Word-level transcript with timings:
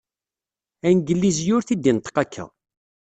Anglizi 0.89 1.47
ur 1.55 1.63
t-id-ineṭṭeq 1.63 2.15
akka. 2.23 2.45